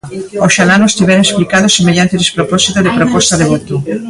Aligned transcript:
Oxalá 0.45 0.75
nos 0.79 0.95
tivera 0.97 1.25
explicado 1.25 1.73
semellante 1.77 2.21
despropósito 2.23 2.79
de 2.81 2.95
proposta 2.97 3.33
de 3.37 3.45
voto. 3.51 3.75